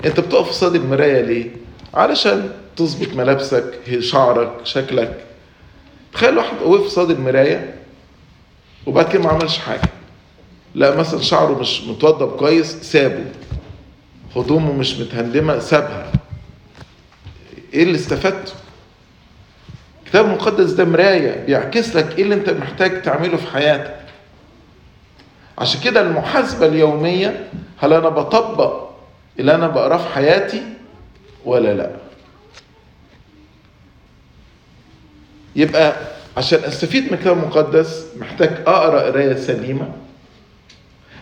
انت 0.05 0.21
بتقف 0.21 0.49
قصاد 0.49 0.75
المراية 0.75 1.21
ليه؟ 1.21 1.51
علشان 1.95 2.51
تظبط 2.77 3.15
ملابسك 3.15 3.65
شعرك 4.01 4.53
شكلك. 4.65 5.25
تخيل 6.13 6.37
واحد 6.39 6.63
وقف 6.65 6.85
قصاد 6.85 7.11
المراية 7.11 7.75
وبعد 8.87 9.09
كده 9.13 9.23
ما 9.23 9.29
عملش 9.31 9.59
حاجة. 9.59 9.89
لا 10.75 10.97
مثلا 10.97 11.21
شعره 11.21 11.59
مش 11.59 11.83
متوضب 11.83 12.37
كويس 12.37 12.67
سابه. 12.83 13.25
هدومه 14.37 14.73
مش 14.73 14.99
متهندمة 14.99 15.59
سابها. 15.59 16.13
إيه 17.75 17.83
اللي 17.83 17.95
استفدته؟ 17.95 18.53
الكتاب 20.05 20.25
المقدس 20.25 20.71
ده 20.71 20.85
مراية 20.85 21.45
بيعكس 21.47 21.97
لك 21.97 22.19
إيه 22.19 22.25
اللي 22.25 22.35
انت 22.35 22.51
محتاج 22.51 23.03
تعمله 23.03 23.37
في 23.37 23.47
حياتك. 23.47 24.02
عشان 25.63 25.81
كده 25.81 26.01
المحاسبة 26.01 26.67
اليومية 26.67 27.49
هل 27.79 27.93
أنا 27.93 28.09
بطبق 28.09 28.89
اللي 29.39 29.55
أنا 29.55 29.69
بقراه 29.69 29.97
في 29.97 30.09
حياتي 30.09 30.63
ولا 31.45 31.75
لا؟ 31.75 31.91
يبقى 35.57 35.93
عشان 36.37 36.59
أستفيد 36.65 37.05
من 37.07 37.13
الكتاب 37.13 37.39
المقدس 37.39 38.07
محتاج 38.21 38.51
أقرأ 38.67 39.01
قراية 39.01 39.35
سليمة 39.37 39.89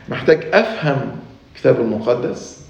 محتاج 0.09 0.47
أفهم 0.53 1.17
الكتاب 1.55 1.81
المقدس 1.81 2.61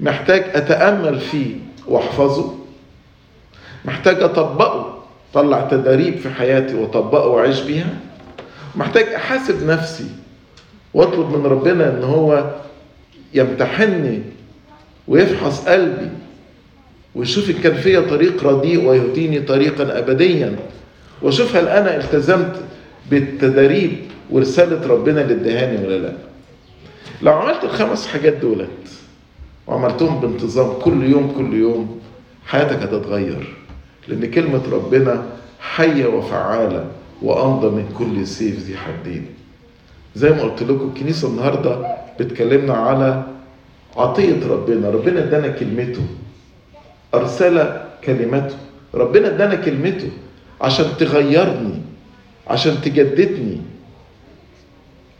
محتاج 0.00 0.44
أتأمل 0.54 1.20
فيه 1.20 1.56
وأحفظه 1.86 2.54
محتاج 3.84 4.22
أطبقه 4.22 5.02
طلع 5.34 5.60
تداريب 5.68 6.18
في 6.18 6.30
حياتي 6.30 6.74
وأطبقه 6.74 7.26
وأعيش 7.26 7.60
بيها 7.60 7.94
محتاج 8.76 9.04
أحاسب 9.14 9.66
نفسي 9.66 10.10
واطلب 10.96 11.30
من 11.36 11.46
ربنا 11.46 11.98
إن 11.98 12.02
هو 12.04 12.50
يمتحني 13.34 14.22
ويفحص 15.08 15.68
قلبي 15.68 16.08
ويشوف 17.14 17.50
ان 17.50 17.54
كان 17.54 17.74
فيا 17.74 18.00
طريق 18.00 18.44
رديء 18.44 18.88
ويهديني 18.88 19.40
طريقا 19.40 19.98
ابديا. 19.98 20.56
واشوف 21.22 21.56
هل 21.56 21.68
أنا 21.68 21.96
التزمت 21.96 22.56
بالتدريب 23.10 23.92
ورسالة 24.30 24.86
ربنا 24.86 25.20
اللي 25.20 25.34
ادهاني 25.34 25.86
ولا 25.86 25.98
لا. 25.98 26.12
لو 27.22 27.32
عملت 27.32 27.64
الخمس 27.64 28.06
حاجات 28.06 28.32
دولت 28.32 28.68
وعملتهم 29.66 30.20
بانتظام 30.20 30.72
كل 30.82 31.10
يوم 31.10 31.32
كل 31.36 31.54
يوم 31.58 32.00
حياتك 32.46 32.82
هتتغير. 32.82 33.54
لأن 34.08 34.30
كلمة 34.30 34.62
ربنا 34.72 35.26
حية 35.60 36.06
وفعالة 36.06 36.84
وامضى 37.22 37.66
من 37.66 37.88
كل 37.98 38.26
سيف 38.26 38.58
ذي 38.58 38.76
حدين 38.76 39.26
زي 40.16 40.30
ما 40.30 40.42
قلت 40.42 40.62
لكم 40.62 40.92
الكنيسة 40.94 41.28
النهارده 41.28 41.96
بتكلمنا 42.20 42.74
على 42.74 43.22
عطية 43.96 44.46
ربنا. 44.48 44.90
ربنا 44.90 45.24
ادانا 45.24 45.48
كلمته 45.48 46.06
أرسل 47.14 47.80
كلمته. 48.04 48.56
ربنا 48.94 49.28
ادانا 49.28 49.54
كلمته 49.54 50.10
عشان 50.60 50.86
تغيرني 50.98 51.74
عشان 52.48 52.80
تجددني 52.80 53.60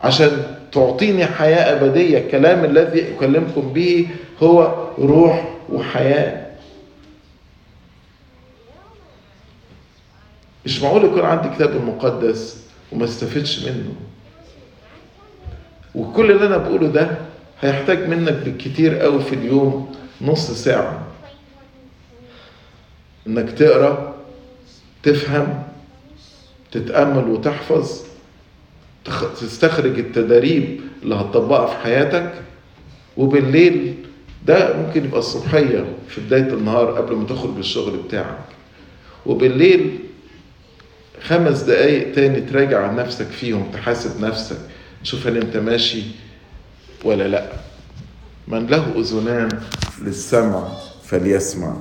عشان 0.00 0.30
تعطيني 0.72 1.26
حياة 1.26 1.76
أبدية. 1.76 2.18
الكلام 2.18 2.64
الذي 2.64 3.14
أكلمكم 3.14 3.72
به 3.72 4.08
هو 4.42 4.74
روح 4.98 5.56
وحياة. 5.72 6.46
مش 10.64 10.82
معقول 10.82 11.04
يكون 11.04 11.20
عندي 11.24 11.48
كتاب 11.48 11.76
المقدس 11.76 12.66
وما 12.92 13.04
استفدش 13.04 13.64
منه. 13.64 13.92
وكل 15.96 16.30
اللي 16.30 16.46
أنا 16.46 16.56
بقوله 16.56 16.88
ده 16.88 17.16
هيحتاج 17.60 18.08
منك 18.08 18.32
بالكتير 18.32 18.98
قوي 18.98 19.22
في 19.22 19.32
اليوم 19.34 19.94
نص 20.20 20.50
ساعة. 20.50 21.06
إنك 23.26 23.50
تقرأ 23.50 24.14
تفهم 25.02 25.62
تتأمل 26.72 27.28
وتحفظ 27.28 28.00
تستخرج 29.40 29.98
التداريب 29.98 30.80
اللي 31.02 31.14
هتطبقها 31.14 31.66
في 31.66 31.76
حياتك. 31.76 32.32
وبالليل 33.16 33.94
ده 34.46 34.76
ممكن 34.76 35.04
يبقى 35.04 35.18
الصبحية 35.18 35.84
في 36.08 36.20
بداية 36.20 36.42
النهار 36.54 36.90
قبل 36.90 37.14
ما 37.16 37.24
تخرج 37.26 37.56
الشغل 37.58 37.96
بتاعك. 37.96 38.38
وبالليل 39.26 39.98
خمس 41.22 41.60
دقايق 41.62 42.14
تاني 42.14 42.40
تراجع 42.40 42.86
عن 42.88 42.96
نفسك 42.96 43.26
فيهم 43.26 43.70
تحاسب 43.72 44.20
نفسك. 44.24 44.58
تشوف 45.02 45.26
هل 45.26 45.36
أنت 45.36 45.56
ماشي 45.56 46.02
ولا 47.04 47.28
لا. 47.28 47.52
من 48.48 48.66
له 48.66 48.92
أذنان 48.96 49.48
للسمع 50.02 50.68
فليسمع. 51.04 51.76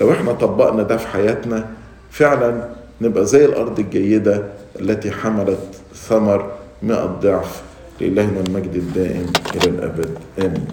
لو 0.00 0.12
إحنا 0.12 0.32
طبقنا 0.32 0.82
ده 0.82 0.96
في 0.96 1.06
حياتنا 1.08 1.70
فعلا 2.10 2.68
نبقى 3.00 3.26
زي 3.26 3.44
الأرض 3.44 3.78
الجيدة 3.80 4.42
التي 4.80 5.10
حملت 5.10 5.60
ثمر 5.94 6.52
مئة 6.82 7.06
ضعف 7.06 7.62
لإلهنا 8.00 8.40
المجد 8.40 8.74
الدائم 8.74 9.26
إلى 9.56 9.70
الأبد. 9.70 10.18
آمين. 10.38 10.66